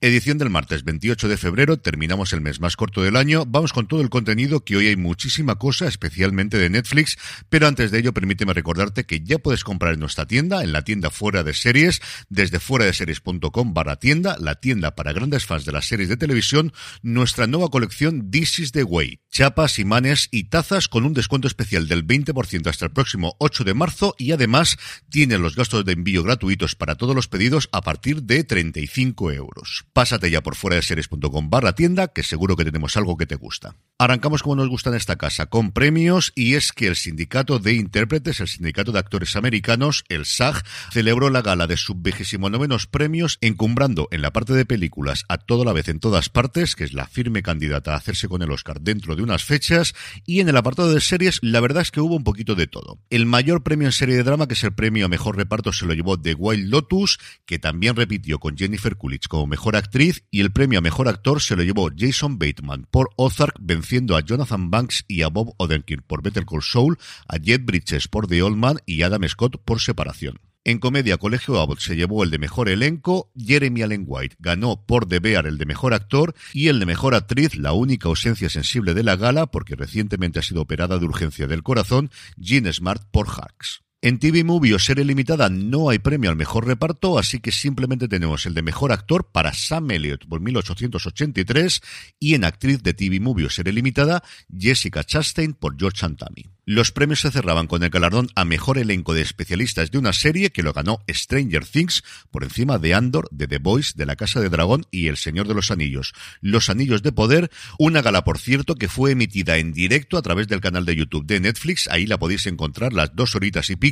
Edición 0.00 0.38
del 0.38 0.48
martes 0.48 0.84
28 0.84 1.26
de 1.26 1.36
febrero, 1.36 1.76
terminamos 1.76 2.32
el 2.32 2.40
mes 2.40 2.60
más 2.60 2.76
corto 2.76 3.02
del 3.02 3.16
año, 3.16 3.44
vamos 3.44 3.72
con 3.72 3.88
todo 3.88 4.00
el 4.00 4.10
contenido 4.10 4.64
que 4.64 4.76
hoy 4.76 4.86
hay 4.86 4.96
muchísima 4.96 5.56
cosa, 5.56 5.88
especialmente 5.88 6.56
de 6.56 6.70
Netflix, 6.70 7.18
pero 7.48 7.66
antes 7.66 7.90
de 7.90 7.98
ello 7.98 8.14
permíteme 8.14 8.52
recordarte 8.52 9.06
que 9.06 9.22
ya 9.22 9.40
puedes 9.40 9.64
comprar 9.64 9.94
en 9.94 9.98
nuestra 9.98 10.24
tienda, 10.24 10.62
en 10.62 10.70
la 10.70 10.82
tienda 10.82 11.10
fuera 11.10 11.42
de 11.42 11.52
series, 11.52 12.00
desde 12.28 12.60
fuera 12.60 12.84
de 12.84 12.92
series.com 12.92 13.74
barra 13.74 13.96
tienda, 13.96 14.36
la 14.38 14.54
tienda 14.54 14.94
para 14.94 15.12
grandes 15.12 15.46
fans 15.46 15.64
de 15.64 15.72
las 15.72 15.88
series 15.88 16.08
de 16.08 16.16
televisión, 16.16 16.72
nuestra 17.02 17.48
nueva 17.48 17.68
colección 17.68 18.30
This 18.30 18.60
is 18.60 18.70
the 18.70 18.84
Way, 18.84 19.22
chapas, 19.32 19.80
imanes 19.80 20.28
y 20.30 20.44
tazas 20.44 20.86
con 20.86 21.06
un 21.06 21.12
descuento 21.12 21.48
especial 21.48 21.88
del 21.88 22.06
20% 22.06 22.68
hasta 22.68 22.84
el 22.84 22.92
próximo 22.92 23.34
8 23.40 23.64
de 23.64 23.74
marzo 23.74 24.14
y 24.16 24.30
además 24.30 24.78
tiene 25.10 25.38
los 25.38 25.56
gastos 25.56 25.84
de 25.84 25.94
envío 25.94 26.22
gratuitos 26.22 26.76
para 26.76 26.94
todos 26.94 27.16
los 27.16 27.26
pedidos 27.26 27.68
a 27.72 27.80
partir 27.80 28.22
de 28.22 28.44
35 28.44 29.32
euros. 29.32 29.87
Pásate 29.92 30.30
ya 30.30 30.42
por 30.42 30.54
fuera 30.54 30.76
de 30.76 30.82
series.com 30.82 31.50
barra 31.50 31.74
tienda, 31.74 32.08
que 32.08 32.22
seguro 32.22 32.56
que 32.56 32.64
tenemos 32.64 32.96
algo 32.96 33.16
que 33.16 33.26
te 33.26 33.34
gusta. 33.34 33.76
Arrancamos 33.98 34.42
como 34.42 34.56
nos 34.56 34.68
gusta 34.68 34.90
en 34.90 34.96
esta 34.96 35.16
casa, 35.16 35.46
con 35.46 35.72
premios, 35.72 36.32
y 36.36 36.54
es 36.54 36.72
que 36.72 36.86
el 36.86 36.96
Sindicato 36.96 37.58
de 37.58 37.72
Intérpretes, 37.74 38.40
el 38.40 38.48
Sindicato 38.48 38.92
de 38.92 39.00
Actores 39.00 39.34
Americanos, 39.34 40.04
el 40.08 40.24
SAG, 40.24 40.62
celebró 40.92 41.30
la 41.30 41.42
gala 41.42 41.66
de 41.66 41.76
sus 41.76 42.00
vigésimo 42.00 42.48
novenos 42.50 42.86
premios, 42.86 43.38
encumbrando 43.40 44.08
en 44.12 44.22
la 44.22 44.32
parte 44.32 44.52
de 44.52 44.64
películas 44.64 45.24
a 45.28 45.38
toda 45.38 45.64
la 45.64 45.72
vez 45.72 45.88
en 45.88 46.00
todas 46.00 46.28
partes, 46.28 46.76
que 46.76 46.84
es 46.84 46.92
la 46.92 47.06
firme 47.06 47.42
candidata 47.42 47.94
a 47.94 47.96
hacerse 47.96 48.28
con 48.28 48.42
el 48.42 48.50
Oscar 48.52 48.80
dentro 48.80 49.16
de 49.16 49.22
unas 49.22 49.44
fechas, 49.44 49.94
y 50.24 50.40
en 50.40 50.48
el 50.48 50.56
apartado 50.56 50.92
de 50.92 51.00
series, 51.00 51.40
la 51.42 51.60
verdad 51.60 51.82
es 51.82 51.90
que 51.90 52.00
hubo 52.00 52.14
un 52.14 52.24
poquito 52.24 52.54
de 52.54 52.66
todo. 52.66 52.98
El 53.10 53.26
mayor 53.26 53.62
premio 53.62 53.88
en 53.88 53.92
serie 53.92 54.16
de 54.16 54.22
drama, 54.22 54.46
que 54.46 54.54
es 54.54 54.64
el 54.64 54.74
premio 54.74 55.06
a 55.06 55.08
mejor 55.08 55.36
reparto, 55.36 55.72
se 55.72 55.86
lo 55.86 55.94
llevó 55.94 56.20
The 56.20 56.34
Wild 56.34 56.70
Lotus, 56.70 57.18
que 57.46 57.58
también 57.58 57.96
repitió 57.96 58.38
con 58.38 58.56
Jennifer 58.56 58.96
Coolidge 58.96 59.28
como 59.28 59.46
mejor 59.46 59.76
actriz, 59.78 60.24
y 60.30 60.40
el 60.40 60.52
premio 60.52 60.78
a 60.78 60.82
mejor 60.82 61.08
actor 61.08 61.40
se 61.40 61.56
lo 61.56 61.62
llevó 61.62 61.88
Jason 61.96 62.38
Bateman 62.38 62.86
por 62.90 63.10
Ozark, 63.16 63.56
venciendo 63.60 64.16
a 64.16 64.20
Jonathan 64.20 64.70
Banks 64.70 65.04
y 65.08 65.22
a 65.22 65.28
Bob 65.28 65.54
Odenkirk 65.56 66.04
por 66.06 66.22
Better 66.22 66.44
Call 66.44 66.62
Saul, 66.62 66.98
a 67.26 67.38
Jet 67.38 67.64
Bridges 67.64 68.08
por 68.08 68.26
The 68.26 68.42
Old 68.42 68.56
Man 68.56 68.78
y 68.84 69.02
Adam 69.02 69.26
Scott 69.26 69.56
por 69.64 69.80
Separación. 69.80 70.40
En 70.64 70.80
comedia, 70.80 71.16
Colegio 71.16 71.58
Abbott 71.58 71.78
se 71.78 71.96
llevó 71.96 72.24
el 72.24 72.30
de 72.30 72.38
mejor 72.38 72.68
elenco, 72.68 73.32
Jeremy 73.34 73.80
Allen 73.80 74.04
White 74.06 74.36
ganó 74.38 74.84
por 74.84 75.08
The 75.08 75.18
Bear 75.18 75.46
el 75.46 75.56
de 75.56 75.64
mejor 75.64 75.94
actor 75.94 76.34
y 76.52 76.68
el 76.68 76.78
de 76.78 76.84
mejor 76.84 77.14
actriz, 77.14 77.56
la 77.56 77.72
única 77.72 78.08
ausencia 78.08 78.50
sensible 78.50 78.92
de 78.92 79.02
la 79.02 79.16
gala, 79.16 79.46
porque 79.46 79.76
recientemente 79.76 80.40
ha 80.40 80.42
sido 80.42 80.60
operada 80.60 80.98
de 80.98 81.06
urgencia 81.06 81.46
del 81.46 81.62
corazón, 81.62 82.10
Jean 82.36 82.70
Smart 82.70 83.02
por 83.10 83.28
Hacks. 83.28 83.82
En 84.00 84.20
TV 84.20 84.44
Movie 84.44 84.74
o 84.74 84.78
serie 84.78 85.04
limitada 85.04 85.48
no 85.48 85.90
hay 85.90 85.98
premio 85.98 86.30
al 86.30 86.36
mejor 86.36 86.68
reparto, 86.68 87.18
así 87.18 87.40
que 87.40 87.50
simplemente 87.50 88.06
tenemos 88.06 88.46
el 88.46 88.54
de 88.54 88.62
mejor 88.62 88.92
actor 88.92 89.32
para 89.32 89.52
Sam 89.52 89.90
Elliott 89.90 90.24
por 90.28 90.40
1883 90.40 91.80
y 92.20 92.34
en 92.34 92.44
actriz 92.44 92.80
de 92.84 92.94
TV 92.94 93.18
Movie 93.18 93.46
o 93.46 93.50
serie 93.50 93.72
limitada 93.72 94.22
Jessica 94.56 95.02
Chastain 95.02 95.52
por 95.52 95.76
George 95.76 96.06
Antami. 96.06 96.44
Los 96.64 96.92
premios 96.92 97.22
se 97.22 97.30
cerraban 97.32 97.66
con 97.66 97.82
el 97.82 97.88
galardón 97.88 98.28
a 98.36 98.44
mejor 98.44 98.78
elenco 98.78 99.14
de 99.14 99.22
especialistas 99.22 99.90
de 99.90 99.98
una 99.98 100.12
serie 100.12 100.50
que 100.50 100.62
lo 100.62 100.74
ganó 100.74 101.02
Stranger 101.10 101.64
Things 101.64 102.04
por 102.30 102.44
encima 102.44 102.78
de 102.78 102.94
Andor, 102.94 103.26
de 103.32 103.48
The 103.48 103.58
Voice, 103.58 103.94
de 103.96 104.06
La 104.06 104.16
Casa 104.16 104.38
de 104.38 104.50
Dragón 104.50 104.84
y 104.90 105.08
El 105.08 105.16
Señor 105.16 105.48
de 105.48 105.54
los 105.54 105.70
Anillos. 105.70 106.12
Los 106.40 106.68
Anillos 106.68 107.02
de 107.02 107.10
Poder, 107.10 107.50
una 107.78 108.02
gala 108.02 108.22
por 108.22 108.38
cierto 108.38 108.74
que 108.74 108.88
fue 108.88 109.12
emitida 109.12 109.56
en 109.56 109.72
directo 109.72 110.18
a 110.18 110.22
través 110.22 110.46
del 110.46 110.60
canal 110.60 110.84
de 110.84 110.94
YouTube 110.94 111.26
de 111.26 111.40
Netflix, 111.40 111.88
ahí 111.88 112.06
la 112.06 112.18
podéis 112.18 112.46
encontrar 112.46 112.92
las 112.92 113.16
dos 113.16 113.34
horitas 113.34 113.70
y 113.70 113.76
pico 113.76 113.87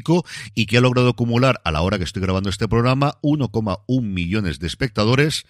y 0.54 0.66
que 0.66 0.78
ha 0.78 0.80
logrado 0.80 1.10
acumular 1.10 1.60
a 1.64 1.70
la 1.70 1.82
hora 1.82 1.98
que 1.98 2.04
estoy 2.04 2.22
grabando 2.22 2.50
este 2.50 2.68
programa 2.68 3.18
1,1 3.22 4.02
millones 4.02 4.58
de 4.58 4.66
espectadores, 4.66 5.46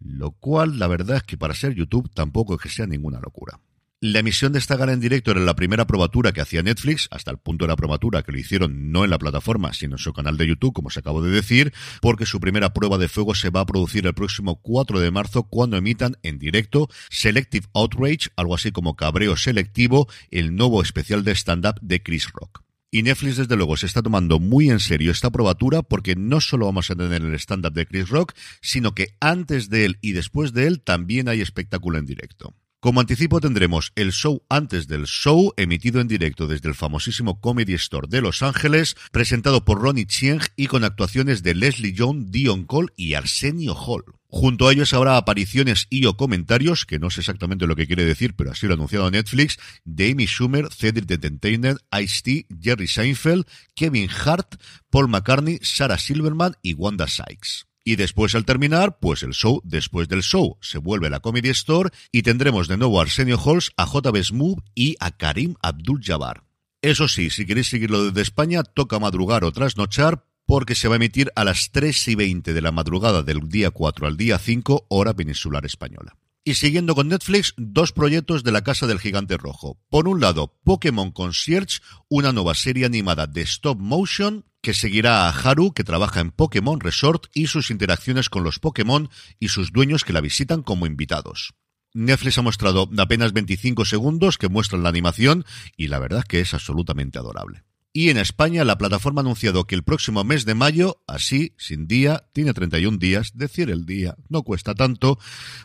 lo 0.00 0.32
cual 0.32 0.78
la 0.78 0.86
verdad 0.86 1.18
es 1.18 1.22
que 1.22 1.36
para 1.36 1.54
ser 1.54 1.74
YouTube 1.74 2.10
tampoco 2.12 2.54
es 2.54 2.60
que 2.60 2.68
sea 2.68 2.86
ninguna 2.86 3.20
locura. 3.20 3.58
La 4.06 4.18
emisión 4.18 4.52
de 4.52 4.58
esta 4.58 4.76
gala 4.76 4.92
en 4.92 5.00
directo 5.00 5.30
era 5.30 5.40
la 5.40 5.56
primera 5.56 5.86
probatura 5.86 6.32
que 6.32 6.42
hacía 6.42 6.62
Netflix, 6.62 7.08
hasta 7.10 7.30
el 7.30 7.38
punto 7.38 7.64
de 7.64 7.70
la 7.70 7.76
probatura 7.76 8.22
que 8.22 8.32
lo 8.32 8.38
hicieron 8.38 8.92
no 8.92 9.02
en 9.02 9.08
la 9.08 9.18
plataforma, 9.18 9.72
sino 9.72 9.94
en 9.94 9.98
su 9.98 10.12
canal 10.12 10.36
de 10.36 10.46
YouTube, 10.46 10.74
como 10.74 10.90
se 10.90 11.00
acabo 11.00 11.22
de 11.22 11.30
decir, 11.30 11.72
porque 12.02 12.26
su 12.26 12.38
primera 12.38 12.74
prueba 12.74 12.98
de 12.98 13.08
fuego 13.08 13.34
se 13.34 13.48
va 13.48 13.60
a 13.60 13.66
producir 13.66 14.06
el 14.06 14.12
próximo 14.12 14.56
4 14.60 15.00
de 15.00 15.10
marzo 15.10 15.44
cuando 15.44 15.78
emitan 15.78 16.18
en 16.22 16.38
directo 16.38 16.90
Selective 17.08 17.66
Outrage, 17.72 18.28
algo 18.36 18.54
así 18.54 18.72
como 18.72 18.94
Cabreo 18.94 19.38
Selectivo, 19.38 20.06
el 20.30 20.54
nuevo 20.54 20.82
especial 20.82 21.24
de 21.24 21.32
stand-up 21.32 21.80
de 21.80 22.02
Chris 22.02 22.30
Rock. 22.30 22.63
Y 22.94 23.02
Netflix, 23.02 23.38
desde 23.38 23.56
luego, 23.56 23.76
se 23.76 23.86
está 23.86 24.02
tomando 24.02 24.38
muy 24.38 24.70
en 24.70 24.78
serio 24.78 25.10
esta 25.10 25.32
probatura 25.32 25.82
porque 25.82 26.14
no 26.14 26.40
solo 26.40 26.66
vamos 26.66 26.92
a 26.92 26.94
tener 26.94 27.22
el 27.22 27.34
stand-up 27.34 27.72
de 27.72 27.86
Chris 27.86 28.08
Rock, 28.08 28.34
sino 28.60 28.94
que 28.94 29.16
antes 29.18 29.68
de 29.68 29.84
él 29.84 29.98
y 30.00 30.12
después 30.12 30.52
de 30.52 30.68
él 30.68 30.80
también 30.80 31.28
hay 31.28 31.40
espectáculo 31.40 31.98
en 31.98 32.06
directo. 32.06 32.54
Como 32.78 33.00
anticipo 33.00 33.40
tendremos 33.40 33.90
el 33.96 34.12
show 34.12 34.44
antes 34.48 34.86
del 34.86 35.06
show, 35.06 35.52
emitido 35.56 36.00
en 36.00 36.06
directo 36.06 36.46
desde 36.46 36.68
el 36.68 36.76
famosísimo 36.76 37.40
Comedy 37.40 37.74
Store 37.74 38.06
de 38.08 38.20
Los 38.20 38.44
Ángeles, 38.44 38.94
presentado 39.10 39.64
por 39.64 39.82
Ronnie 39.82 40.06
Chieng 40.06 40.42
y 40.54 40.68
con 40.68 40.84
actuaciones 40.84 41.42
de 41.42 41.56
Leslie 41.56 41.96
Jones, 41.98 42.30
Dion 42.30 42.62
Cole 42.62 42.92
y 42.96 43.14
Arsenio 43.14 43.74
Hall. 43.74 44.04
Junto 44.36 44.66
a 44.66 44.72
ellos 44.72 44.92
habrá 44.92 45.16
apariciones 45.16 45.86
y 45.90 46.06
o 46.06 46.16
comentarios, 46.16 46.86
que 46.86 46.98
no 46.98 47.08
sé 47.08 47.20
exactamente 47.20 47.68
lo 47.68 47.76
que 47.76 47.86
quiere 47.86 48.04
decir, 48.04 48.34
pero 48.34 48.50
así 48.50 48.66
lo 48.66 48.72
ha 48.72 48.74
anunciado 48.74 49.08
Netflix, 49.08 49.60
de 49.84 50.10
Amy 50.10 50.26
Schumer, 50.26 50.72
Cedric 50.72 51.06
the 51.06 51.14
Entertainer, 51.14 51.76
Ice-T, 52.02 52.48
Jerry 52.60 52.88
Seinfeld, 52.88 53.46
Kevin 53.76 54.10
Hart, 54.10 54.56
Paul 54.90 55.06
McCartney, 55.06 55.60
Sarah 55.62 55.98
Silverman 55.98 56.56
y 56.62 56.74
Wanda 56.74 57.06
Sykes. 57.06 57.66
Y 57.84 57.94
después 57.94 58.34
al 58.34 58.44
terminar, 58.44 58.98
pues 58.98 59.22
el 59.22 59.34
show 59.34 59.60
después 59.62 60.08
del 60.08 60.24
show 60.24 60.58
se 60.60 60.78
vuelve 60.78 61.10
la 61.10 61.20
Comedy 61.20 61.50
Store 61.50 61.90
y 62.10 62.22
tendremos 62.22 62.66
de 62.66 62.76
nuevo 62.76 62.98
a 62.98 63.02
Arsenio 63.02 63.38
Halls, 63.38 63.70
a 63.76 63.86
JB 63.86 64.20
Smooth 64.20 64.58
y 64.74 64.96
a 64.98 65.12
Karim 65.12 65.54
Abdul-Jabbar. 65.62 66.42
Eso 66.82 67.06
sí, 67.06 67.30
si 67.30 67.46
queréis 67.46 67.68
seguirlo 67.68 68.06
desde 68.06 68.22
España, 68.22 68.64
toca 68.64 68.98
madrugar 68.98 69.44
o 69.44 69.52
trasnochar 69.52 70.24
porque 70.54 70.76
se 70.76 70.86
va 70.86 70.94
a 70.94 71.02
emitir 71.02 71.32
a 71.34 71.42
las 71.42 71.72
3 71.72 72.06
y 72.06 72.14
20 72.14 72.54
de 72.54 72.62
la 72.62 72.70
madrugada 72.70 73.24
del 73.24 73.48
día 73.48 73.72
4 73.72 74.06
al 74.06 74.16
día 74.16 74.38
5, 74.38 74.86
hora 74.88 75.12
peninsular 75.12 75.66
española. 75.66 76.16
Y 76.44 76.54
siguiendo 76.54 76.94
con 76.94 77.08
Netflix, 77.08 77.54
dos 77.56 77.90
proyectos 77.90 78.44
de 78.44 78.52
la 78.52 78.62
Casa 78.62 78.86
del 78.86 79.00
Gigante 79.00 79.36
Rojo. 79.36 79.80
Por 79.90 80.06
un 80.06 80.20
lado, 80.20 80.56
Pokémon 80.62 81.10
Concierge, 81.10 81.80
una 82.08 82.30
nueva 82.30 82.54
serie 82.54 82.86
animada 82.86 83.26
de 83.26 83.40
stop 83.40 83.80
motion 83.80 84.44
que 84.62 84.74
seguirá 84.74 85.26
a 85.26 85.30
Haru, 85.30 85.72
que 85.72 85.82
trabaja 85.82 86.20
en 86.20 86.30
Pokémon 86.30 86.78
Resort, 86.78 87.26
y 87.34 87.48
sus 87.48 87.72
interacciones 87.72 88.28
con 88.28 88.44
los 88.44 88.60
Pokémon 88.60 89.10
y 89.40 89.48
sus 89.48 89.72
dueños 89.72 90.04
que 90.04 90.12
la 90.12 90.20
visitan 90.20 90.62
como 90.62 90.86
invitados. 90.86 91.54
Netflix 91.94 92.38
ha 92.38 92.42
mostrado 92.42 92.88
apenas 92.96 93.32
25 93.32 93.84
segundos 93.86 94.38
que 94.38 94.48
muestran 94.48 94.84
la 94.84 94.90
animación 94.90 95.44
y 95.76 95.88
la 95.88 95.98
verdad 95.98 96.22
que 96.22 96.38
es 96.38 96.54
absolutamente 96.54 97.18
adorable. 97.18 97.63
Y 97.96 98.10
en 98.10 98.16
España 98.16 98.64
la 98.64 98.76
plataforma 98.76 99.20
ha 99.20 99.22
anunciado 99.22 99.68
que 99.68 99.76
el 99.76 99.84
próximo 99.84 100.24
mes 100.24 100.44
de 100.44 100.56
mayo, 100.56 101.04
así, 101.06 101.54
sin 101.58 101.86
día, 101.86 102.24
tiene 102.32 102.52
31 102.52 102.98
días, 102.98 103.30
decir 103.36 103.70
el 103.70 103.86
día, 103.86 104.16
no 104.28 104.42
cuesta 104.42 104.74
tanto. 104.74 105.20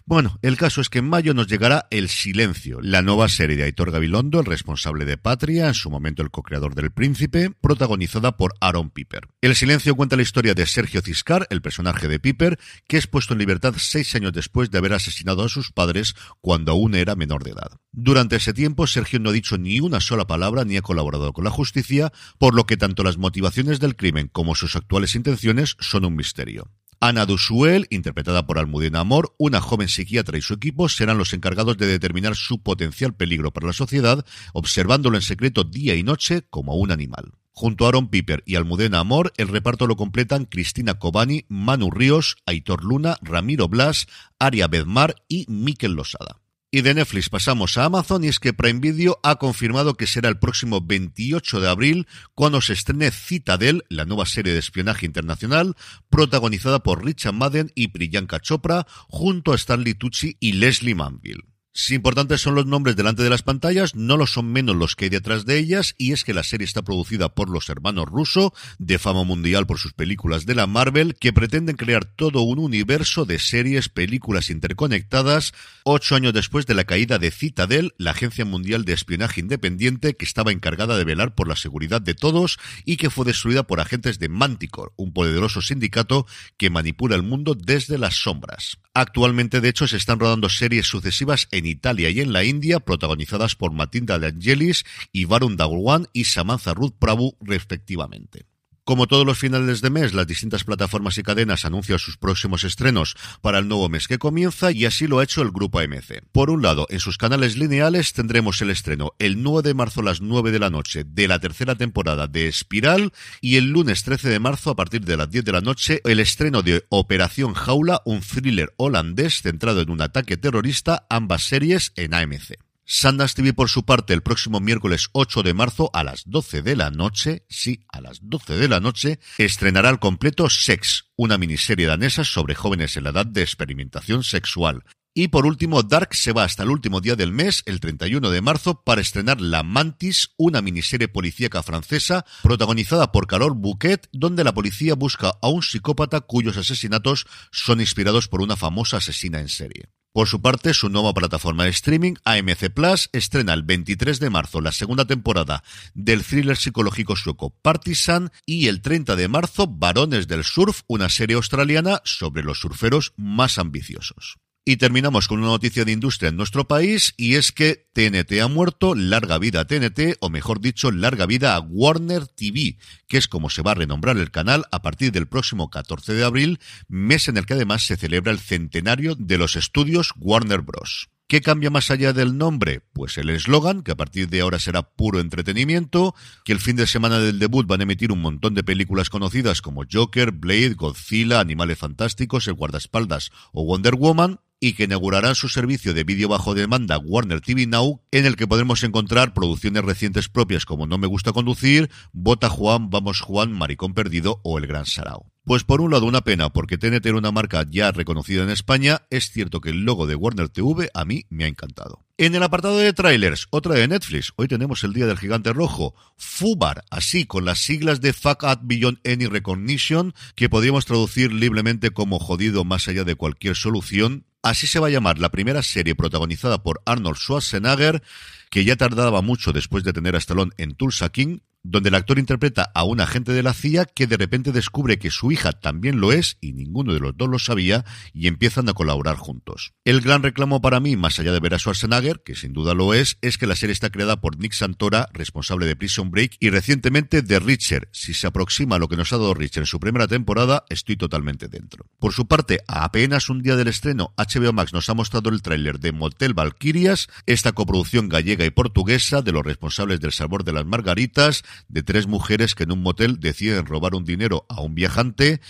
Bueno, 0.06 0.38
el 0.44 0.56
caso 0.56 0.80
es 0.80 0.90
que 0.90 1.00
en 1.00 1.10
mayo 1.10 1.34
nos 1.34 1.48
llegará 1.48 1.88
El 1.90 2.08
Silencio, 2.08 2.82
la 2.84 3.02
nueva 3.02 3.30
serie 3.30 3.58
de 3.58 3.64
Aitor 3.64 3.90
Gabilondo, 3.90 4.42
el 4.42 4.46
responsable 4.46 5.06
de 5.06 5.18
Patria, 5.18 5.70
en 5.70 5.74
su 5.74 5.90
momento 5.90 6.22
el 6.22 6.30
co-creador 6.30 6.76
del 6.76 6.92
Príncipe, 6.92 7.50
protagonizada 7.50 8.38
por 8.38 8.54
Aaron 8.62 8.92
Piper. 8.92 9.28
El 9.42 9.56
Silencio 9.56 9.96
cuenta 9.96 10.16
la 10.16 10.22
historia 10.22 10.54
de 10.54 10.68
Sergio 10.68 11.02
Ciscar, 11.02 11.48
el 11.50 11.64
personaje 11.64 12.08
de 12.08 12.20
Piper, 12.20 12.60
que 12.88 12.98
es 12.98 13.08
puesto 13.08 13.34
en 13.34 13.40
libertad 13.40 13.74
seis 13.76 14.14
años 14.14 14.34
después 14.34 14.70
de 14.70 14.78
haber 14.78 14.94
asesinado 14.94 15.44
a 15.44 15.50
sus 15.50 15.72
padres 15.72 16.14
cuando 16.42 16.74
aún 16.74 16.94
era 16.94 17.16
menor 17.16 17.44
de 17.44 17.54
edad. 17.54 17.80
Durante 17.92 18.36
ese 18.36 18.54
tiempo, 18.54 18.86
Sergio 18.86 19.20
no 19.20 19.32
ha 19.32 19.34
dicho 19.34 19.58
ni 19.58 19.80
una 19.80 20.00
sola 20.00 20.28
palabra 20.28 20.64
ni 20.64 20.78
ha 20.78 20.84
colaborado 20.84 21.34
con 21.34 21.44
la 21.44 21.50
justicia, 21.50 22.14
por 22.38 22.56
lo 22.56 22.66
que 22.66 22.78
tanto 22.78 23.04
las 23.04 23.18
motivaciones 23.18 23.80
del 23.80 23.96
crimen 23.96 24.30
como 24.32 24.56
sus 24.56 24.76
actuales 24.76 25.16
intenciones 25.16 25.76
son 25.80 26.06
un 26.06 26.16
misterio. 26.16 26.72
Ana 27.02 27.26
Dusuel, 27.26 27.88
interpretada 27.92 28.46
por 28.46 28.60
Almudena 28.60 29.00
Amor, 29.00 29.34
una 29.38 29.62
joven 29.62 29.88
psiquiatra 29.88 30.38
y 30.38 30.42
su 30.42 30.54
equipo 30.54 30.90
serán 30.90 31.18
los 31.18 31.34
encargados 31.34 31.78
de 31.78 31.88
determinar 31.88 32.36
su 32.36 32.62
potencial 32.62 33.14
peligro 33.14 33.52
para 33.52 33.68
la 33.68 33.74
sociedad, 33.74 34.26
observándolo 34.52 35.16
en 35.16 35.22
secreto 35.22 35.64
día 35.64 35.96
y 35.96 36.04
noche 36.04 36.44
como 36.50 36.76
un 36.76 36.92
animal. 36.92 37.32
Junto 37.52 37.86
a 37.86 37.90
Aaron 37.90 38.10
Piper 38.10 38.44
y 38.46 38.56
Almudena 38.56 39.00
Amor, 39.00 39.32
el 39.38 39.48
reparto 39.48 39.88
lo 39.88 39.96
completan 39.96 40.46
Cristina 40.46 40.96
Cobani, 40.96 41.46
Manu 41.48 41.90
Ríos, 41.90 42.38
Aitor 42.46 42.84
Luna, 42.84 43.18
Ramiro 43.22 43.70
Blas, 43.70 44.08
Aria 44.38 44.68
Bedmar 44.68 45.16
y 45.30 45.46
Miquel 45.48 45.94
Losada. 45.94 46.42
Y 46.72 46.82
de 46.82 46.94
Netflix 46.94 47.30
pasamos 47.30 47.78
a 47.78 47.86
Amazon 47.86 48.24
y 48.24 48.28
es 48.28 48.38
que 48.38 48.54
Prime 48.54 48.80
Video 48.80 49.20
ha 49.24 49.38
confirmado 49.38 49.96
que 49.96 50.06
será 50.06 50.30
el 50.30 50.38
próximo 50.38 50.82
28 50.82 51.62
de 51.62 51.68
abril 51.68 52.08
cuando 52.36 52.62
se 52.62 52.74
estrene 52.74 53.10
Citadel, 53.10 53.86
la 53.90 54.06
nueva 54.06 54.28
serie 54.28 54.54
de 54.54 54.60
espionaje 54.60 55.08
internacional, 55.08 55.76
protagonizada 56.12 56.84
por 56.84 57.04
Richard 57.04 57.34
Madden 57.34 57.72
y 57.74 57.88
Priyanka 57.88 58.40
Chopra, 58.40 58.86
junto 59.08 59.52
a 59.52 59.56
Stanley 59.56 59.96
Tucci 59.96 60.38
y 60.40 60.54
Leslie 60.54 60.94
Manville. 60.94 61.59
Si 61.82 61.96
importantes 61.96 62.42
son 62.42 62.56
los 62.56 62.66
nombres 62.66 62.98
delante 62.98 63.24
de 63.24 63.30
las 63.30 63.42
pantallas, 63.42 63.96
no 63.96 64.18
lo 64.18 64.28
son 64.28 64.52
menos 64.52 64.76
los 64.76 64.98
que 64.98 65.06
hay 65.06 65.10
detrás 65.10 65.46
de 65.46 65.58
ellas, 65.58 65.96
y 65.98 66.12
es 66.12 66.26
que 66.26 66.34
la 66.34 66.44
serie 66.44 66.66
está 66.66 66.82
producida 66.82 67.30
por 67.30 67.50
los 67.50 67.70
hermanos 67.70 68.06
Russo, 68.08 68.54
de 68.80 69.00
fama 69.00 69.24
mundial 69.24 69.66
por 69.66 69.80
sus 69.80 69.94
películas 69.94 70.46
de 70.46 70.56
la 70.56 70.68
Marvel, 70.68 71.16
que 71.16 71.32
pretenden 71.32 71.78
crear 71.78 72.04
todo 72.04 72.42
un 72.42 72.60
universo 72.60 73.24
de 73.24 73.40
series, 73.40 73.88
películas 73.88 74.50
interconectadas, 74.50 75.54
ocho 75.86 76.16
años 76.16 76.34
después 76.34 76.66
de 76.66 76.74
la 76.74 76.84
caída 76.84 77.18
de 77.18 77.32
Citadel, 77.32 77.94
la 77.98 78.12
agencia 78.12 78.44
mundial 78.44 78.84
de 78.84 78.92
espionaje 78.92 79.40
independiente 79.40 80.18
que 80.18 80.26
estaba 80.26 80.52
encargada 80.52 80.98
de 80.98 81.06
velar 81.06 81.34
por 81.34 81.48
la 81.48 81.56
seguridad 81.56 82.02
de 82.02 82.14
todos 82.14 82.60
y 82.84 82.98
que 82.98 83.10
fue 83.10 83.24
destruida 83.24 83.64
por 83.64 83.80
agentes 83.80 84.20
de 84.20 84.28
Manticore, 84.28 84.92
un 84.98 85.14
poderoso 85.14 85.62
sindicato 85.62 86.28
que 86.58 86.70
manipula 86.70 87.16
el 87.16 87.24
mundo 87.24 87.56
desde 87.56 87.98
las 87.98 88.16
sombras. 88.16 88.80
Actualmente, 88.94 89.62
de 89.62 89.70
hecho, 89.70 89.88
se 89.88 89.96
están 89.96 90.20
rodando 90.20 90.50
series 90.50 90.86
sucesivas 90.86 91.48
en 91.52 91.69
Italia 91.70 92.10
y 92.10 92.22
en 92.22 92.34
la 92.34 92.44
India, 92.44 92.80
protagonizadas 92.80 93.56
por 93.56 93.72
Matilda 93.72 94.20
de 94.20 94.28
Angelis 94.28 94.84
y 95.12 95.26
Varun 95.26 95.58
Dhawan 95.58 96.08
y 96.14 96.26
Samantha 96.26 96.74
Ruth 96.74 96.96
Prabhu, 97.00 97.38
respectivamente. 97.42 98.49
Como 98.90 99.06
todos 99.06 99.24
los 99.24 99.38
finales 99.38 99.82
de 99.82 99.92
mes, 99.92 100.16
las 100.16 100.26
distintas 100.26 100.64
plataformas 100.64 101.16
y 101.20 101.22
cadenas 101.22 101.64
anuncian 101.64 102.00
sus 102.00 102.18
próximos 102.18 102.64
estrenos 102.64 103.16
para 103.40 103.60
el 103.60 103.68
nuevo 103.68 103.88
mes 103.88 104.08
que 104.08 104.18
comienza 104.18 104.72
y 104.72 104.86
así 104.86 105.06
lo 105.06 105.20
ha 105.20 105.24
hecho 105.24 105.44
el 105.44 105.52
grupo 105.52 105.78
AMC. 105.78 106.24
Por 106.32 106.50
un 106.50 106.64
lado, 106.64 106.88
en 106.90 107.00
sus 107.00 107.20
canales 107.20 107.56
lineales 107.56 108.14
tendremos 108.14 108.60
el 108.64 108.72
estreno 108.72 109.14
el 109.20 109.44
9 109.44 109.62
de 109.62 109.74
marzo 109.76 110.02
a 110.02 110.06
las 110.06 110.22
9 110.22 110.52
de 110.52 110.58
la 110.58 110.72
noche 110.72 111.04
de 111.06 111.28
la 111.28 111.38
tercera 111.38 111.76
temporada 111.76 112.26
de 112.26 112.48
Espiral 112.48 113.14
y 113.42 113.58
el 113.58 113.70
lunes 113.70 114.04
13 114.04 114.28
de 114.28 114.40
marzo 114.40 114.72
a 114.72 114.76
partir 114.76 115.02
de 115.02 115.18
las 115.18 115.30
10 115.30 115.46
de 115.46 115.52
la 115.52 115.62
noche 115.62 116.02
el 116.04 116.20
estreno 116.20 116.64
de 116.64 116.84
Operación 116.90 117.54
Jaula, 117.54 118.02
un 118.06 118.22
thriller 118.22 118.74
holandés 118.78 119.44
centrado 119.44 119.82
en 119.82 119.92
un 119.92 120.02
ataque 120.02 120.36
terrorista, 120.36 121.06
ambas 121.12 121.44
series 121.44 121.94
en 121.96 122.16
AMC. 122.16 122.69
Sundance 122.92 123.36
TV 123.36 123.54
por 123.54 123.70
su 123.70 123.86
parte 123.86 124.16
el 124.16 124.24
próximo 124.24 124.60
miércoles 124.60 125.10
8 125.12 125.44
de 125.44 125.54
marzo 125.54 125.92
a 125.94 126.04
las 126.04 126.24
12 126.26 126.64
de 126.64 126.76
la 126.76 126.90
noche, 126.90 127.46
sí, 127.48 127.86
a 127.88 128.02
las 128.02 128.18
12 128.24 128.58
de 128.58 128.68
la 128.68 128.80
noche, 128.80 129.20
estrenará 129.38 129.90
al 129.90 130.00
completo 130.00 130.50
Sex, 130.50 131.12
una 131.16 131.38
miniserie 131.38 131.86
danesa 131.86 132.24
sobre 132.24 132.56
jóvenes 132.56 132.98
en 132.98 133.04
la 133.04 133.12
edad 133.12 133.28
de 133.28 133.44
experimentación 133.44 134.24
sexual. 134.24 134.86
Y 135.14 135.28
por 135.28 135.46
último, 135.46 135.84
Dark 135.84 136.16
se 136.16 136.34
va 136.34 136.44
hasta 136.46 136.64
el 136.64 136.72
último 136.72 137.00
día 137.00 137.16
del 137.16 137.32
mes, 137.32 137.62
el 137.68 137.80
31 137.80 138.28
de 138.32 138.42
marzo, 138.42 138.82
para 138.84 139.02
estrenar 139.02 139.40
La 139.40 139.62
Mantis, 139.62 140.32
una 140.36 140.64
miniserie 140.64 141.10
policíaca 141.10 141.62
francesa 141.62 142.26
protagonizada 142.42 143.12
por 143.12 143.28
Carol 143.28 143.54
Bouquet, 143.54 144.10
donde 144.12 144.44
la 144.44 144.56
policía 144.56 144.96
busca 144.96 145.34
a 145.44 145.48
un 145.48 145.62
psicópata 145.62 146.22
cuyos 146.22 146.58
asesinatos 146.58 147.28
son 147.52 147.82
inspirados 147.82 148.28
por 148.28 148.42
una 148.42 148.56
famosa 148.56 148.98
asesina 148.98 149.40
en 149.40 149.50
serie. 149.50 149.90
Por 150.12 150.28
su 150.28 150.42
parte, 150.42 150.74
su 150.74 150.90
nueva 150.90 151.14
plataforma 151.14 151.66
de 151.66 151.70
streaming, 151.70 152.16
AMC 152.26 152.72
Plus, 152.74 153.10
estrena 153.14 153.54
el 153.54 153.62
23 153.62 154.20
de 154.20 154.32
marzo 154.32 154.60
la 154.60 154.72
segunda 154.72 155.06
temporada 155.06 155.64
del 155.94 156.24
thriller 156.24 156.58
psicológico 156.58 157.16
sueco 157.16 157.52
Partisan 157.62 158.32
y 158.44 158.68
el 158.68 158.82
30 158.82 159.16
de 159.16 159.28
marzo 159.28 159.68
Varones 159.68 160.28
del 160.28 160.44
Surf, 160.44 160.82
una 160.88 161.10
serie 161.10 161.36
australiana 161.36 162.02
sobre 162.06 162.42
los 162.42 162.60
surferos 162.60 163.14
más 163.18 163.60
ambiciosos. 163.60 164.40
Y 164.70 164.78
terminamos 164.78 165.28
con 165.28 165.40
una 165.40 165.48
noticia 165.48 165.84
de 165.84 165.94
industria 165.94 166.30
en 166.30 166.38
nuestro 166.38 166.68
país 166.68 167.16
y 167.18 167.38
es 167.38 167.52
que 167.52 167.90
TNT 167.92 168.40
ha 168.40 168.48
muerto, 168.48 168.94
larga 168.94 169.40
vida 169.40 169.62
a 169.62 169.66
TNT, 169.66 170.18
o 170.20 170.30
mejor 170.30 170.62
dicho, 170.62 170.92
larga 170.92 171.26
vida 171.26 171.56
a 171.56 171.60
Warner 171.60 172.28
TV, 172.28 172.78
que 173.08 173.18
es 173.18 173.28
como 173.28 173.50
se 173.50 173.64
va 173.64 173.72
a 173.72 173.74
renombrar 173.74 174.16
el 174.20 174.30
canal 174.30 174.66
a 174.72 174.84
partir 174.84 175.12
del 175.12 175.28
próximo 175.28 175.72
14 175.72 176.14
de 176.14 176.24
abril, 176.24 176.60
mes 176.88 177.28
en 177.30 177.38
el 177.38 177.48
que 177.48 177.56
además 177.56 177.84
se 177.84 177.98
celebra 177.98 178.32
el 178.32 178.38
centenario 178.38 179.16
de 179.16 179.40
los 179.40 179.56
estudios 179.56 180.14
Warner 180.20 180.62
Bros. 180.62 181.10
¿Qué 181.28 181.42
cambia 181.42 181.72
más 181.72 181.90
allá 181.90 182.14
del 182.14 182.38
nombre? 182.38 182.82
Pues 182.94 183.18
el 183.18 183.32
eslogan, 183.32 183.82
que 183.82 183.92
a 183.92 183.98
partir 183.98 184.30
de 184.30 184.42
ahora 184.42 184.60
será 184.60 184.84
puro 184.84 185.20
entretenimiento, 185.20 186.14
que 186.46 186.54
el 186.54 186.60
fin 186.60 186.76
de 186.76 186.86
semana 186.86 187.18
del 187.18 187.40
debut 187.40 187.66
van 187.66 187.80
a 187.80 187.84
emitir 187.84 188.12
un 188.12 188.22
montón 188.22 188.54
de 188.54 188.64
películas 188.64 189.10
conocidas 189.10 189.64
como 189.64 189.84
Joker, 189.92 190.32
Blade, 190.32 190.76
Godzilla, 190.76 191.40
Animales 191.40 191.80
Fantásticos, 191.80 192.48
El 192.48 192.54
Guardaespaldas 192.54 193.32
o 193.52 193.64
Wonder 193.64 193.96
Woman, 193.96 194.40
y 194.60 194.74
que 194.74 194.84
inaugurarán 194.84 195.36
su 195.36 195.50
servicio 195.50 195.94
de 195.94 196.04
vídeo 196.04 196.28
bajo 196.30 196.54
demanda 196.54 196.98
Warner 196.98 197.42
TV 197.42 197.68
Now, 197.68 198.02
en 198.12 198.26
el 198.26 198.36
que 198.36 198.48
podremos 198.48 198.84
encontrar 198.84 199.34
producciones 199.34 199.84
recientes 199.84 200.30
propias 200.30 200.66
como 200.66 200.88
No 200.88 200.98
me 200.98 201.08
gusta 201.08 201.32
conducir, 201.32 201.90
Bota 202.12 202.50
Juan, 202.50 202.90
Vamos 202.90 203.22
Juan, 203.22 203.52
Maricón 203.52 203.94
Perdido 203.94 204.42
o 204.44 204.58
El 204.58 204.68
Gran 204.68 204.86
Sarao. 204.86 205.32
Pues 205.50 205.64
por 205.64 205.82
un 205.82 205.90
lado 205.90 206.06
una 206.06 206.22
pena, 206.22 206.52
porque 206.52 206.78
TNT 206.78 207.08
era 207.08 207.18
una 207.18 207.32
marca 207.32 207.66
ya 207.68 207.92
reconocida 207.92 208.44
en 208.44 208.52
España, 208.52 209.02
es 209.10 209.32
cierto 209.32 209.62
que 209.62 209.72
el 209.72 209.84
logo 209.84 210.06
de 210.06 210.14
Warner 210.14 210.50
TV 210.50 210.92
a 210.94 211.06
mí 211.06 211.26
me 211.30 211.46
ha 211.46 211.48
encantado. 211.48 212.06
En 212.20 212.36
el 212.36 212.44
apartado 212.44 212.78
de 212.78 212.94
trailers, 212.94 213.48
otra 213.50 213.74
de 213.76 213.88
Netflix, 213.88 214.34
hoy 214.36 214.48
tenemos 214.48 214.84
el 214.84 214.94
Día 214.94 215.08
del 215.08 215.18
Gigante 215.18 215.54
Rojo, 215.54 215.96
FUBAR, 216.18 216.84
así 216.92 217.26
con 217.26 217.46
las 217.46 217.60
siglas 217.60 218.02
de 218.02 218.14
Fuck 218.14 218.44
At 218.44 218.60
Beyond 218.62 219.00
Any 219.08 219.26
Recognition, 219.26 220.14
que 220.36 220.50
podríamos 220.50 220.86
traducir 220.86 221.32
libremente 221.32 221.90
como 221.92 222.20
jodido 222.20 222.64
más 222.66 222.88
allá 222.88 223.04
de 223.06 223.16
cualquier 223.16 223.56
solución, 223.56 224.26
Así 224.42 224.68
se 224.68 224.80
va 224.80 224.88
a 224.88 224.90
llamar 224.90 225.20
la 225.20 225.30
primera 225.30 225.62
serie 225.62 225.96
protagonizada 225.96 226.64
por 226.64 226.82
Arnold 226.86 227.18
Schwarzenegger, 227.18 228.02
que 228.50 228.64
ya 228.64 228.78
tardaba 228.78 229.22
mucho 229.22 229.52
después 229.52 229.84
de 229.84 229.94
tener 229.94 230.16
a 230.16 230.20
Stallone 230.20 230.52
en 230.58 230.76
Tulsa 230.76 231.10
King, 231.10 231.40
donde 231.64 231.90
el 231.90 231.96
actor 231.96 232.20
interpreta 232.20 232.72
a 232.74 232.84
un 232.84 233.02
agente 233.02 233.34
de 233.34 233.44
la 233.44 233.54
CIA 233.54 233.86
que 233.86 234.08
de 234.08 234.18
repente 234.18 234.52
descubre 234.52 235.00
que 235.00 235.12
su 235.12 235.32
hija 235.32 235.52
también 235.52 236.00
lo 236.00 236.12
es 236.12 236.38
y 236.42 236.54
ninguno 236.54 236.94
de 236.94 237.00
los 237.00 237.16
dos 237.18 237.30
lo 237.30 237.40
sabía 237.40 237.86
y 238.14 238.28
empiezan 238.28 238.70
a 238.70 238.74
colaborar 238.74 239.18
juntos. 239.18 239.74
El 239.84 240.02
gran 240.02 240.24
reclamo 240.24 240.62
para 240.62 240.80
mí, 240.80 240.96
más 240.96 241.20
allá 241.20 241.32
de 241.32 241.40
ver 241.40 241.54
a 241.54 241.60
Schwarzenegger, 241.60 242.22
que 242.24 242.36
sin 242.36 242.54
duda 242.54 242.74
lo 242.74 242.94
es, 242.94 243.18
es 243.22 243.38
que 243.38 243.48
la 243.48 243.56
serie 243.56 243.74
está 243.74 243.90
creada 243.90 244.22
por 244.22 244.38
Nick 244.38 244.54
Santora, 244.54 245.10
responsable 245.14 245.66
de 245.66 245.76
Prison 245.76 246.12
Break 246.12 246.38
y 246.40 246.50
recientemente 246.50 247.22
de 247.22 247.40
Richard. 247.40 247.90
Si 247.92 248.14
se 248.14 248.28
aproxima 248.28 248.78
a 248.78 248.80
lo 248.80 248.88
que 248.88 248.98
nos 248.98 249.12
ha 249.14 249.18
dado 249.18 249.34
Richard 249.34 249.64
en 249.64 249.68
su 249.68 249.80
primera 249.80 250.08
temporada, 250.08 250.66
estoy 250.70 250.96
totalmente 250.98 251.48
dentro. 251.48 251.86
Por 252.00 252.14
su 252.14 252.28
parte, 252.28 252.62
a 252.68 252.84
apenas 252.84 253.30
un 253.30 253.42
día 253.42 253.56
del 253.56 253.68
estreno, 253.68 254.14
HBO 254.18 254.54
Max 254.54 254.74
nos 254.74 254.90
ha 254.90 254.94
mostrado 254.94 255.30
el 255.30 255.42
tráiler 255.42 255.80
de 255.80 255.92
Motel 255.92 256.34
Valkyrias, 256.34 257.10
esta 257.26 257.52
coproducción 257.52 258.10
gallega 258.10 258.46
y 258.46 258.50
portuguesa 258.50 259.22
de 259.22 259.32
los 259.32 259.44
responsables 259.44 260.00
del 260.00 260.12
sabor 260.12 260.44
de 260.44 260.54
las 260.54 260.66
margaritas, 260.66 261.44
de 261.68 261.84
tres 261.84 262.08
mujeres 262.08 262.56
que 262.56 262.64
en 262.64 262.72
un 262.72 262.82
motel 262.82 263.20
deciden 263.20 263.66
robar 263.66 263.96
un 263.96 264.06
dinero 264.06 264.46
a 264.50 264.62
un 264.62 264.76
viajante 264.76 265.42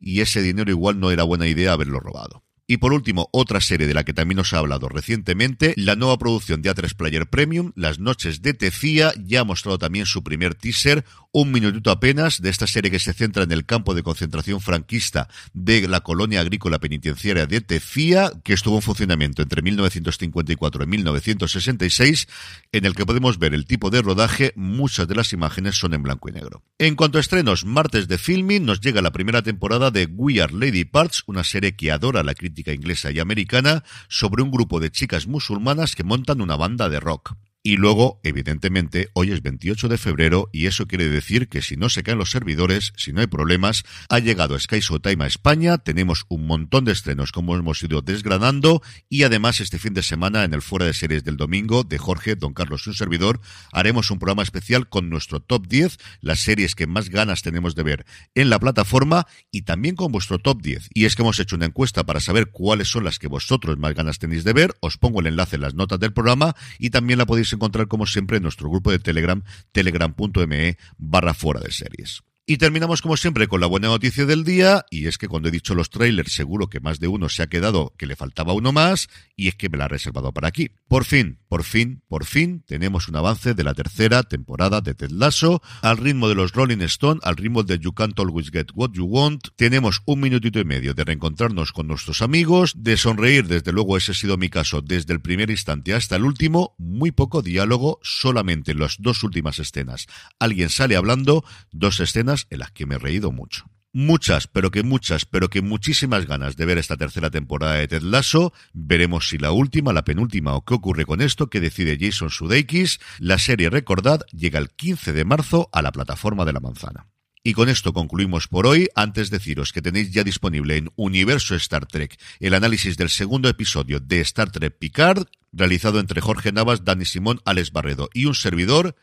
y 0.00 0.20
ese 0.20 0.42
dinero 0.42 0.70
igual 0.70 1.00
no 1.00 1.10
era 1.10 1.24
buena 1.24 1.46
idea 1.46 1.72
haberlo 1.72 2.00
robado. 2.00 2.45
Y 2.68 2.78
por 2.78 2.92
último, 2.92 3.28
otra 3.32 3.60
serie 3.60 3.86
de 3.86 3.94
la 3.94 4.02
que 4.02 4.12
también 4.12 4.40
os 4.40 4.52
ha 4.52 4.58
hablado 4.58 4.88
recientemente, 4.88 5.72
la 5.76 5.94
nueva 5.94 6.18
producción 6.18 6.62
de 6.62 6.74
A3 6.74 6.96
Player 6.96 7.28
Premium, 7.28 7.70
Las 7.76 8.00
noches 8.00 8.42
de 8.42 8.54
Tefía, 8.54 9.12
ya 9.24 9.42
ha 9.42 9.44
mostrado 9.44 9.78
también 9.78 10.04
su 10.04 10.24
primer 10.24 10.56
teaser, 10.56 11.04
un 11.30 11.52
minutito 11.52 11.92
apenas, 11.92 12.42
de 12.42 12.50
esta 12.50 12.66
serie 12.66 12.90
que 12.90 12.98
se 12.98 13.12
centra 13.12 13.44
en 13.44 13.52
el 13.52 13.66
campo 13.66 13.94
de 13.94 14.02
concentración 14.02 14.60
franquista 14.60 15.28
de 15.52 15.86
la 15.86 16.00
colonia 16.00 16.40
agrícola 16.40 16.80
penitenciaria 16.80 17.46
de 17.46 17.60
Tefía, 17.60 18.32
que 18.42 18.54
estuvo 18.54 18.74
en 18.76 18.82
funcionamiento 18.82 19.42
entre 19.42 19.62
1954 19.62 20.82
y 20.82 20.86
1966, 20.88 22.26
en 22.72 22.84
el 22.84 22.96
que 22.96 23.06
podemos 23.06 23.38
ver 23.38 23.54
el 23.54 23.66
tipo 23.66 23.90
de 23.90 24.02
rodaje, 24.02 24.52
muchas 24.56 25.06
de 25.06 25.14
las 25.14 25.32
imágenes 25.32 25.76
son 25.76 25.94
en 25.94 26.02
blanco 26.02 26.28
y 26.30 26.32
negro. 26.32 26.64
En 26.78 26.96
cuanto 26.96 27.18
a 27.18 27.20
estrenos, 27.20 27.64
martes 27.64 28.08
de 28.08 28.18
filming, 28.18 28.64
nos 28.64 28.80
llega 28.80 29.02
la 29.02 29.12
primera 29.12 29.42
temporada 29.42 29.92
de 29.92 30.06
We 30.06 30.42
Are 30.42 30.52
Lady 30.52 30.84
Parts, 30.84 31.22
una 31.26 31.44
serie 31.44 31.76
que 31.76 31.92
adora 31.92 32.24
la 32.24 32.34
crítica 32.34 32.55
inglesa 32.72 33.10
y 33.10 33.20
americana 33.20 33.84
sobre 34.08 34.42
un 34.42 34.50
grupo 34.50 34.80
de 34.80 34.90
chicas 34.90 35.26
musulmanas 35.26 35.94
que 35.94 36.04
montan 36.04 36.40
una 36.40 36.56
banda 36.56 36.88
de 36.88 37.00
rock. 37.00 37.36
Y 37.66 37.78
luego, 37.78 38.20
evidentemente, 38.22 39.08
hoy 39.12 39.32
es 39.32 39.42
28 39.42 39.88
de 39.88 39.98
febrero 39.98 40.48
y 40.52 40.66
eso 40.66 40.86
quiere 40.86 41.08
decir 41.08 41.48
que 41.48 41.62
si 41.62 41.76
no 41.76 41.88
se 41.88 42.04
caen 42.04 42.16
los 42.16 42.30
servidores, 42.30 42.92
si 42.96 43.12
no 43.12 43.20
hay 43.20 43.26
problemas, 43.26 43.82
ha 44.08 44.20
llegado 44.20 44.56
Sky 44.56 44.78
Time 45.02 45.24
a 45.24 45.26
España, 45.26 45.76
tenemos 45.78 46.26
un 46.28 46.46
montón 46.46 46.84
de 46.84 46.92
estrenos 46.92 47.32
como 47.32 47.56
hemos 47.56 47.82
ido 47.82 48.02
desgranando 48.02 48.82
y 49.08 49.24
además 49.24 49.60
este 49.60 49.80
fin 49.80 49.94
de 49.94 50.04
semana 50.04 50.44
en 50.44 50.54
el 50.54 50.62
Fuera 50.62 50.86
de 50.86 50.94
Series 50.94 51.24
del 51.24 51.36
domingo 51.36 51.82
de 51.82 51.98
Jorge, 51.98 52.36
Don 52.36 52.54
Carlos 52.54 52.86
y 52.86 52.90
un 52.90 52.94
servidor, 52.94 53.40
haremos 53.72 54.12
un 54.12 54.20
programa 54.20 54.44
especial 54.44 54.88
con 54.88 55.10
nuestro 55.10 55.40
top 55.40 55.66
10, 55.66 55.98
las 56.20 56.38
series 56.38 56.76
que 56.76 56.86
más 56.86 57.08
ganas 57.08 57.42
tenemos 57.42 57.74
de 57.74 57.82
ver 57.82 58.06
en 58.36 58.48
la 58.48 58.60
plataforma 58.60 59.26
y 59.50 59.62
también 59.62 59.96
con 59.96 60.12
vuestro 60.12 60.38
top 60.38 60.62
10. 60.62 60.90
Y 60.94 61.06
es 61.06 61.16
que 61.16 61.22
hemos 61.22 61.40
hecho 61.40 61.56
una 61.56 61.66
encuesta 61.66 62.06
para 62.06 62.20
saber 62.20 62.52
cuáles 62.52 62.86
son 62.86 63.02
las 63.02 63.18
que 63.18 63.26
vosotros 63.26 63.76
más 63.76 63.92
ganas 63.94 64.20
tenéis 64.20 64.44
de 64.44 64.52
ver, 64.52 64.76
os 64.78 64.98
pongo 64.98 65.18
el 65.18 65.26
enlace 65.26 65.56
en 65.56 65.62
las 65.62 65.74
notas 65.74 65.98
del 65.98 66.12
programa 66.12 66.54
y 66.78 66.90
también 66.90 67.18
la 67.18 67.26
podéis 67.26 67.55
encontrar 67.56 67.88
como 67.88 68.06
siempre 68.06 68.36
en 68.36 68.44
nuestro 68.44 68.70
grupo 68.70 68.90
de 68.90 68.98
Telegram, 68.98 69.42
telegram.me 69.72 70.78
barra 70.98 71.34
fuera 71.34 71.60
de 71.60 71.72
series. 71.72 72.22
Y 72.48 72.58
terminamos 72.58 73.02
como 73.02 73.16
siempre 73.16 73.48
con 73.48 73.60
la 73.60 73.66
buena 73.66 73.88
noticia 73.88 74.24
del 74.24 74.44
día, 74.44 74.86
y 74.88 75.08
es 75.08 75.18
que 75.18 75.26
cuando 75.26 75.48
he 75.48 75.50
dicho 75.50 75.74
los 75.74 75.90
trailers 75.90 76.32
seguro 76.32 76.68
que 76.68 76.78
más 76.78 77.00
de 77.00 77.08
uno 77.08 77.28
se 77.28 77.42
ha 77.42 77.48
quedado 77.48 77.92
que 77.98 78.06
le 78.06 78.14
faltaba 78.14 78.52
uno 78.52 78.70
más, 78.70 79.08
y 79.34 79.48
es 79.48 79.56
que 79.56 79.68
me 79.68 79.76
la 79.76 79.86
ha 79.86 79.88
reservado 79.88 80.32
para 80.32 80.46
aquí. 80.46 80.70
Por 80.86 81.04
fin, 81.04 81.40
por 81.48 81.64
fin, 81.64 82.04
por 82.06 82.24
fin, 82.24 82.62
tenemos 82.64 83.08
un 83.08 83.16
avance 83.16 83.54
de 83.54 83.64
la 83.64 83.74
tercera 83.74 84.22
temporada 84.22 84.80
de 84.80 84.94
Ted 84.94 85.10
Lasso, 85.10 85.60
al 85.82 85.96
ritmo 85.96 86.28
de 86.28 86.36
los 86.36 86.52
Rolling 86.52 86.82
Stone, 86.82 87.18
al 87.24 87.36
ritmo 87.36 87.64
de 87.64 87.80
You 87.80 87.92
Can't 87.94 88.16
Always 88.16 88.52
Get 88.52 88.68
What 88.74 88.92
You 88.92 89.06
Want, 89.06 89.48
tenemos 89.56 90.02
un 90.04 90.20
minutito 90.20 90.60
y 90.60 90.64
medio 90.64 90.94
de 90.94 91.02
reencontrarnos 91.02 91.72
con 91.72 91.88
nuestros 91.88 92.22
amigos, 92.22 92.74
de 92.76 92.96
sonreír, 92.96 93.48
desde 93.48 93.72
luego 93.72 93.96
ese 93.96 94.12
ha 94.12 94.14
sido 94.14 94.36
mi 94.36 94.50
caso, 94.50 94.82
desde 94.82 95.12
el 95.12 95.20
primer 95.20 95.50
instante 95.50 95.94
hasta 95.94 96.14
el 96.14 96.22
último, 96.22 96.76
muy 96.78 97.10
poco 97.10 97.42
diálogo, 97.42 97.98
solamente 98.04 98.70
en 98.70 98.78
las 98.78 98.98
dos 99.00 99.24
últimas 99.24 99.58
escenas. 99.58 100.06
Alguien 100.38 100.68
sale 100.68 100.94
hablando, 100.94 101.44
dos 101.72 101.98
escenas 101.98 102.35
en 102.50 102.58
las 102.58 102.72
que 102.72 102.86
me 102.86 102.96
he 102.96 102.98
reído 102.98 103.32
mucho. 103.32 103.70
Muchas, 103.98 104.46
pero 104.46 104.70
que 104.70 104.82
muchas, 104.82 105.24
pero 105.24 105.48
que 105.48 105.62
muchísimas 105.62 106.26
ganas 106.26 106.56
de 106.56 106.66
ver 106.66 106.76
esta 106.76 106.98
tercera 106.98 107.30
temporada 107.30 107.76
de 107.76 107.88
Ted 107.88 108.02
Lasso. 108.02 108.52
Veremos 108.74 109.28
si 109.28 109.38
la 109.38 109.52
última, 109.52 109.94
la 109.94 110.04
penúltima 110.04 110.54
o 110.54 110.66
qué 110.66 110.74
ocurre 110.74 111.06
con 111.06 111.22
esto 111.22 111.48
que 111.48 111.60
decide 111.60 111.96
Jason 111.98 112.28
Sudeikis. 112.28 113.00
La 113.18 113.38
serie, 113.38 113.70
recordad, 113.70 114.20
llega 114.32 114.58
el 114.58 114.68
15 114.68 115.14
de 115.14 115.24
marzo 115.24 115.70
a 115.72 115.80
la 115.80 115.92
plataforma 115.92 116.44
de 116.44 116.52
la 116.52 116.60
manzana. 116.60 117.06
Y 117.42 117.54
con 117.54 117.70
esto 117.70 117.94
concluimos 117.94 118.48
por 118.48 118.66
hoy. 118.66 118.88
Antes 118.96 119.30
deciros 119.30 119.72
que 119.72 119.80
tenéis 119.80 120.10
ya 120.10 120.24
disponible 120.24 120.76
en 120.76 120.90
Universo 120.96 121.54
Star 121.54 121.86
Trek 121.86 122.20
el 122.38 122.52
análisis 122.52 122.98
del 122.98 123.08
segundo 123.08 123.48
episodio 123.48 123.98
de 123.98 124.20
Star 124.20 124.50
Trek 124.50 124.76
Picard, 124.78 125.26
realizado 125.52 126.00
entre 126.00 126.20
Jorge 126.20 126.52
Navas, 126.52 126.84
Dani 126.84 127.06
Simón, 127.06 127.40
Alex 127.46 127.72
Barredo 127.72 128.10
y 128.12 128.26
un 128.26 128.34
servidor 128.34 128.94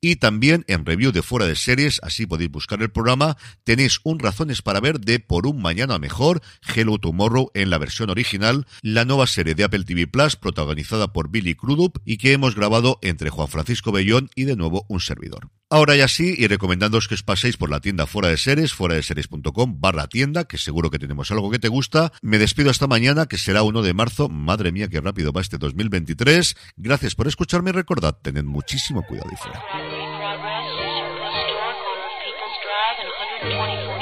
y 0.00 0.16
también 0.16 0.64
en 0.68 0.84
review 0.84 1.12
de 1.12 1.22
fuera 1.22 1.46
de 1.46 1.56
series, 1.56 2.00
así 2.02 2.26
podéis 2.26 2.50
buscar 2.50 2.82
el 2.82 2.90
programa, 2.90 3.36
tenéis 3.64 4.00
un 4.04 4.18
razones 4.18 4.62
para 4.62 4.80
ver 4.80 5.00
de 5.00 5.20
Por 5.20 5.46
un 5.46 5.60
mañana 5.60 5.98
mejor, 5.98 6.42
Hello 6.74 6.98
Tomorrow 6.98 7.50
en 7.54 7.70
la 7.70 7.78
versión 7.78 8.10
original, 8.10 8.66
la 8.82 9.04
nueva 9.04 9.26
serie 9.26 9.54
de 9.54 9.64
Apple 9.64 9.84
TV 9.84 10.06
Plus 10.06 10.36
protagonizada 10.36 11.12
por 11.12 11.30
Billy 11.30 11.54
Crudup 11.54 11.98
y 12.04 12.18
que 12.18 12.32
hemos 12.32 12.54
grabado 12.54 12.98
entre 13.02 13.30
Juan 13.30 13.48
Francisco 13.48 13.92
Bellón 13.92 14.30
y 14.34 14.44
de 14.44 14.56
nuevo 14.56 14.86
un 14.88 15.00
servidor. 15.00 15.50
Ahora 15.68 15.96
ya 15.96 16.06
sí, 16.06 16.32
y 16.38 16.46
recomendándoos 16.46 17.08
que 17.08 17.14
os 17.14 17.24
paséis 17.24 17.56
por 17.56 17.70
la 17.70 17.80
tienda 17.80 18.06
fuera 18.06 18.28
de 18.28 18.36
series, 18.36 18.72
fuera 18.72 18.94
de 18.94 19.02
series.com 19.02 19.80
barra 19.80 20.06
tienda, 20.06 20.44
que 20.44 20.58
seguro 20.58 20.90
que 20.90 21.00
tenemos 21.00 21.32
algo 21.32 21.50
que 21.50 21.58
te 21.58 21.66
gusta. 21.66 22.12
Me 22.22 22.38
despido 22.38 22.70
hasta 22.70 22.86
mañana, 22.86 23.26
que 23.26 23.36
será 23.36 23.64
1 23.64 23.82
de 23.82 23.92
marzo. 23.92 24.28
Madre 24.28 24.70
mía, 24.70 24.86
qué 24.88 25.00
rápido 25.00 25.32
va 25.32 25.40
este 25.40 25.58
2023. 25.58 26.56
Gracias 26.76 27.16
por 27.16 27.26
escucharme 27.26 27.70
y 27.70 27.72
recordad, 27.72 28.16
tened 28.22 28.44
muchísimo 28.44 29.02
cuidado 29.02 29.30
y 29.32 29.36
fuera. 29.36 29.85
Progress 29.86 30.66
is 30.66 30.82
a 30.82 31.30
historic 31.30 31.78
on 31.78 31.98
People's 32.18 32.56
Drive 32.58 32.96
and 32.98 33.10
124. 33.54 33.95